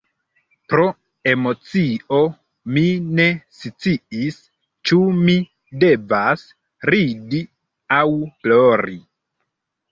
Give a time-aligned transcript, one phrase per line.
[0.71, 0.85] Pro
[1.33, 2.21] emocio,
[2.77, 2.85] mi
[3.19, 3.27] ne
[3.59, 4.41] sciis
[4.91, 5.37] ĉu mi
[5.87, 6.49] devas
[6.93, 7.47] ridi
[8.03, 8.05] aŭ
[8.45, 9.03] plori...